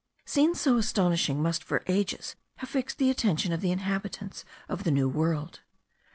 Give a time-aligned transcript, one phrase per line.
[0.25, 4.89] Scenes so astonishing must for ages have fixed the attention of the inhabitants of the
[4.89, 5.59] New World.